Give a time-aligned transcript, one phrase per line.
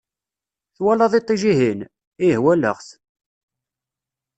[0.75, 1.79] Twalaḍ iṭij-ihin?
[2.27, 2.87] Ih walaɣ-t!